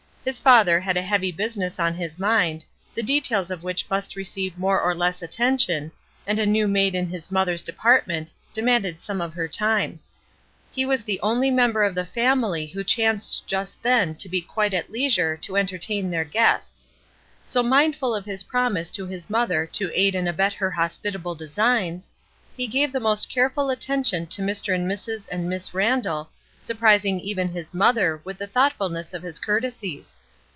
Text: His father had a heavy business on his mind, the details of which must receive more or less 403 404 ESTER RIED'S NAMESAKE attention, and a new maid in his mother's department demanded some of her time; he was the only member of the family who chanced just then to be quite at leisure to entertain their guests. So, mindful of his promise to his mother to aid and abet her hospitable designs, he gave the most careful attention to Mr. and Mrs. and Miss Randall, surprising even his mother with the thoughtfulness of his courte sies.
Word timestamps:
His 0.23 0.37
father 0.37 0.79
had 0.79 0.97
a 0.97 1.01
heavy 1.01 1.31
business 1.31 1.79
on 1.79 1.95
his 1.95 2.19
mind, 2.19 2.63
the 2.93 3.01
details 3.01 3.49
of 3.49 3.63
which 3.63 3.89
must 3.89 4.15
receive 4.15 4.55
more 4.55 4.79
or 4.79 4.93
less 4.93 5.17
403 5.17 5.89
404 5.89 5.89
ESTER 5.89 5.93
RIED'S 6.27 6.37
NAMESAKE 6.37 6.37
attention, 6.37 6.37
and 6.37 6.39
a 6.39 6.51
new 6.51 6.67
maid 6.67 6.93
in 6.93 7.07
his 7.07 7.31
mother's 7.31 7.63
department 7.63 8.31
demanded 8.53 9.01
some 9.01 9.19
of 9.19 9.33
her 9.33 9.47
time; 9.47 9.99
he 10.71 10.85
was 10.85 11.01
the 11.03 11.19
only 11.21 11.49
member 11.49 11.81
of 11.83 11.95
the 11.95 12.05
family 12.05 12.67
who 12.67 12.83
chanced 12.83 13.47
just 13.47 13.81
then 13.81 14.13
to 14.13 14.29
be 14.29 14.41
quite 14.41 14.75
at 14.75 14.91
leisure 14.91 15.35
to 15.37 15.57
entertain 15.57 16.11
their 16.11 16.23
guests. 16.23 16.87
So, 17.43 17.63
mindful 17.63 18.13
of 18.13 18.25
his 18.25 18.43
promise 18.43 18.91
to 18.91 19.07
his 19.07 19.27
mother 19.27 19.65
to 19.73 19.91
aid 19.99 20.13
and 20.13 20.29
abet 20.29 20.53
her 20.53 20.69
hospitable 20.69 21.33
designs, 21.33 22.13
he 22.55 22.67
gave 22.67 22.91
the 22.91 22.99
most 22.99 23.27
careful 23.27 23.71
attention 23.71 24.27
to 24.27 24.43
Mr. 24.43 24.75
and 24.75 24.87
Mrs. 24.87 25.27
and 25.31 25.49
Miss 25.49 25.73
Randall, 25.73 26.29
surprising 26.63 27.19
even 27.19 27.47
his 27.47 27.73
mother 27.73 28.21
with 28.23 28.37
the 28.37 28.45
thoughtfulness 28.45 29.15
of 29.15 29.23
his 29.23 29.39
courte 29.39 29.63
sies. 29.63 30.15